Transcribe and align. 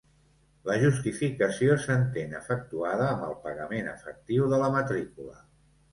La 0.69 0.77
justificació 0.83 1.75
s'entén 1.83 2.33
efectuada 2.39 3.07
amb 3.11 3.27
el 3.27 3.37
pagament 3.47 3.93
efectiu 3.93 4.49
de 4.55 4.63
la 4.65 4.75
matrícula. 4.79 5.37